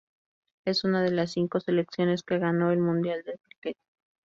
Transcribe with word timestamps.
Es 0.65 0.83
una 0.83 1.03
de 1.03 1.11
las 1.11 1.31
cinco 1.33 1.59
selecciones 1.59 2.23
que 2.23 2.39
ganó 2.39 2.71
el 2.71 2.79
Mundial 2.79 3.21
de 3.23 3.37
Críquet. 3.37 3.77